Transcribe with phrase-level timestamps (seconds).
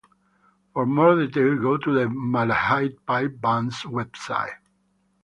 [0.73, 4.55] For more details go to the Malahide Pipe Band's website.